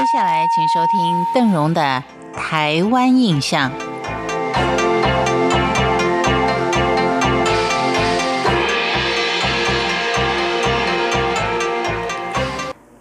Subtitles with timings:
[0.00, 2.02] 接下来，请收听邓荣的
[2.34, 3.70] 《台湾印象》。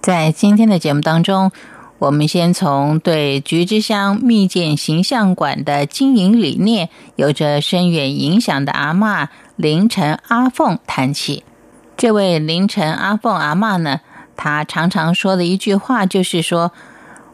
[0.00, 1.52] 在今天的节目当中，
[2.00, 11.44] 我们先从对菊之乡蜜饯形象馆的经营理念有着深远影响的阿嬷凌晨阿凤谈起。
[11.96, 14.00] 这位凌晨阿凤阿嬷呢，
[14.38, 16.72] 他常常说的一句话就是说：“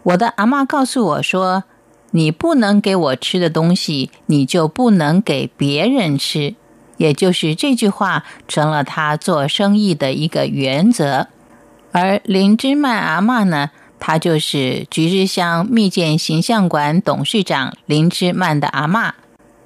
[0.02, 1.64] 我的阿嬷告诉我说，
[2.12, 6.56] 你不能给我吃的东西，你就不能给别人吃。”
[6.96, 11.26] 也就是这句话成了他做生意的一个原则。
[11.90, 19.12] 而林芝曼阿嬷呢，她就是菊日乡蜜饯形象馆董事长林芝曼的阿嬷。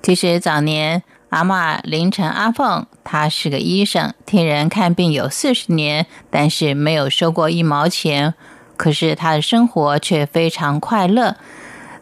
[0.03, 8.35] 其实早年阿嬷凌晨阿凤，她是个医生，替人看病有四十年，但是没有收过一毛钱。
[8.77, 11.37] 可是她的生活却非常快乐。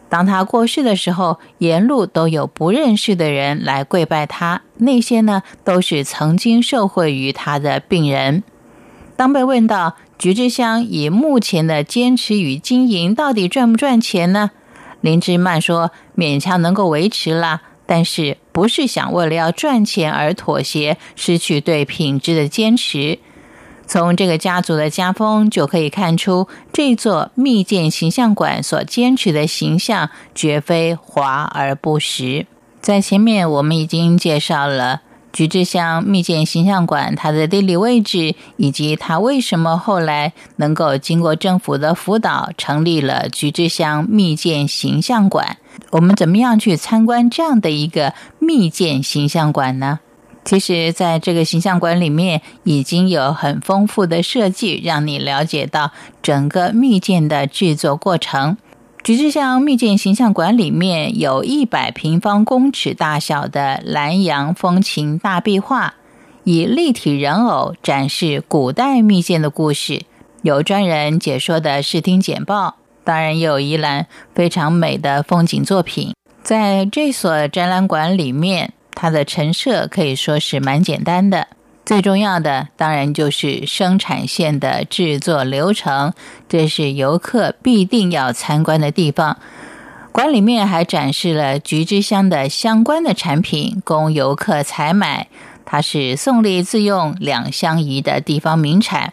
[0.09, 8.43] 当她过世的时候，沿路都有不认识的人来跪拜她，那些呢都是曾经受惠于她的病人。
[9.17, 14.51] 当被问到，菊之乡以目前的坚持与经营，到底赚不赚钱呢？
[15.01, 23.19] 林之曼说：“勉强能够维持了，但是不是想为了要赚钱而妥协，失去对品质的坚持。”
[23.85, 32.47] 从这个家族的家风就可以看出，这座密建形象馆所坚持的形象绝非华而不实。
[32.81, 35.03] 在前面我们已经介绍了。
[35.33, 45.57] 菊之乡密建形象馆，它的地理位置以及它为什么后来能够经过政府的辅导成立了菊之乡密建形象馆？
[45.91, 48.15] 我们怎么样去参观这样的一个
[48.47, 49.99] 密建形象馆呢？
[50.45, 55.91] 其实，在这个形象馆里面已经有很丰富的设计，让你了解到
[56.23, 58.55] 整个密建的制作过程。
[59.03, 65.95] 橘之乡密建形象馆里面有一百平方公尺大小的南洋风情大壁画，
[66.45, 70.03] 以立体人偶展示古代密建的故事，
[70.43, 76.13] 有专人解说的视听简报，当然也有一栏非常美的风景作品。
[76.47, 81.49] 在这所展览馆里面，它的陈设可以说是蛮简单的。
[81.85, 86.13] 最重要的当然就是生产线的制作流程，
[86.47, 89.37] 这是游客必定要参观的地方。
[90.13, 95.27] 馆里面还展示了菊之乡的相关的产品，供游客采买。
[95.65, 99.11] 它是宋丽自用两相宜的地方名产。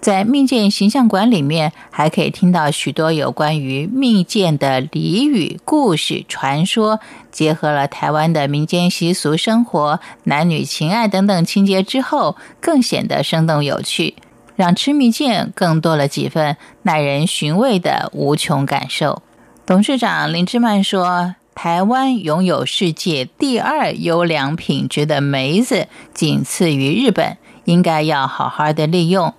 [0.00, 7.00] 在密建形象馆里面，还可以听到许多有关于密建的俚语、故事、传说，
[7.30, 14.14] 结合了台湾的民间习俗、生活、男女情爱等等情节之后，更显得生动有趣，
[14.56, 19.22] 让吃蜜饯更多了几分耐人寻味的无穷感受。
[19.66, 29.34] 董事长林志曼说：“台湾拥有世界第二优良品质的梅子，仅次于日本，应该要好好的利用。”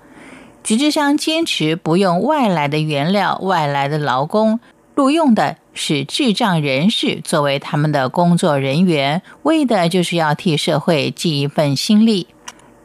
[0.63, 4.59] 菊之乡坚持不用外来的原料、外来的劳工，
[4.95, 12.27] 录用的是智障人士作为他们的工作人员，为的就是要替社会尽一份心力。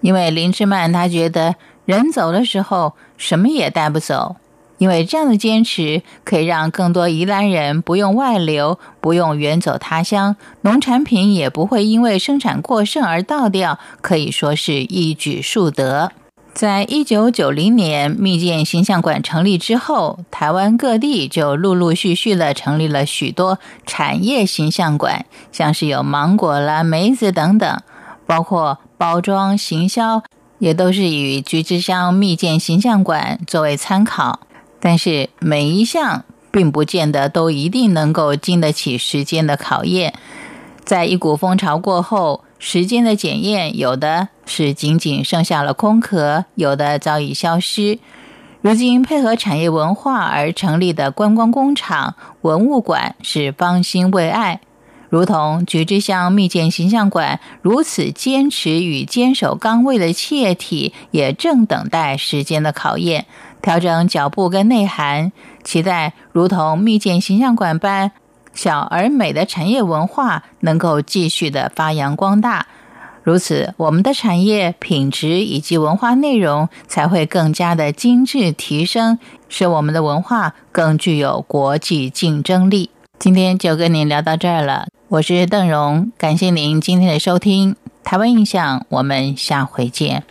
[0.01, 4.37] 因为林志曼他觉得人走的时候什么也带不走，
[4.79, 16.13] 因为这样的坚持可以让更多宜兰人不用外流，不用远走他乡，农产品也不会因为生产过剩而倒掉，可以说是一举数得。
[16.57, 27.83] 在一九九零年密建形象馆成立之后，台湾各地就陆陆续续的成立了许多产业形象馆，像是有芒果啦、梅子等等，
[28.25, 30.23] 包括包装行销，
[30.59, 34.41] 也都是以菊之乡密建形象馆作为参考。
[34.81, 40.15] 但是每一项并不见得都一定能够经得起时间的考验，
[40.83, 42.41] 在一股风潮过后。
[42.59, 47.99] 时间的检验，有的是仅仅剩下了空壳，有的早已消失。
[48.63, 54.61] 如今配合产业文化而成立的观光工厂、文物馆是方兴未艾，
[55.09, 63.27] 如同菊之乡密建形象馆如此坚持与坚守岗位的企业体，也正等待时间的考验，
[63.63, 65.31] 调整脚步跟内涵，
[65.63, 68.13] 期待如同密建形象馆般。
[68.53, 72.67] 小而美的产业文化能够继续的发扬光大，
[73.27, 79.19] 如此我们的产业品质以及文化内容才会更加的精致提升，
[79.49, 82.91] 使我们的文化更具有国际竞争力。
[83.19, 87.75] 今天就跟您聊到这儿了，我是邓荣，感谢您今天的收听，
[88.05, 90.23] 台湾印象，我们下回见。